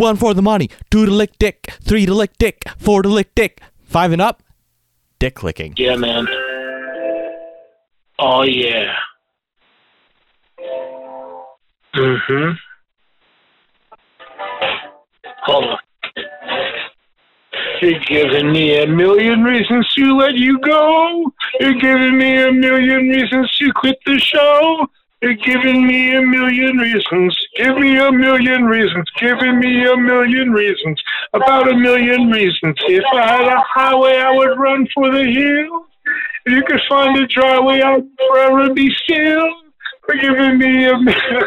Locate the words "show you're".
24.18-25.34